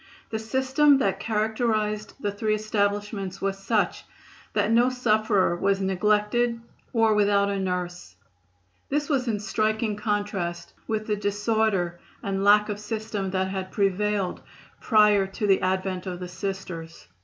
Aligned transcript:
The 0.31 0.39
system 0.39 0.97
that 0.97 1.19
characterized 1.19 2.15
the 2.19 2.31
three 2.31 2.55
establishments 2.55 3.39
was 3.39 3.59
such 3.59 4.03
that 4.53 4.71
no 4.71 4.89
sufferer 4.89 5.55
was 5.55 5.79
neglected 5.79 6.59
or 6.91 7.13
without 7.13 7.51
a 7.51 7.59
nurse. 7.59 8.15
This 8.89 9.09
was 9.09 9.27
in 9.27 9.39
striking 9.39 9.95
contrast 9.95 10.73
with 10.87 11.05
the 11.05 11.15
disorder 11.15 11.99
and 12.23 12.43
lack 12.43 12.67
of 12.67 12.79
system 12.79 13.29
that 13.29 13.49
had 13.49 13.71
prevailed 13.71 14.41
prior 14.79 15.27
to 15.27 15.45
the 15.45 15.61
advent 15.61 16.07
of 16.07 16.19
the 16.19 16.27
Sisters. 16.27 17.07